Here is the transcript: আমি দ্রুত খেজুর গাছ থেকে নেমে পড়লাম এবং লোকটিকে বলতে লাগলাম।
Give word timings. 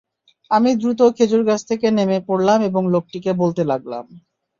আমি 0.51 0.69
দ্রুত 0.75 1.01
খেজুর 1.17 1.41
গাছ 1.45 1.61
থেকে 1.69 1.87
নেমে 1.91 2.17
পড়লাম 2.27 2.59
এবং 2.69 2.83
লোকটিকে 2.93 3.31
বলতে 3.41 3.61
লাগলাম। 3.71 4.05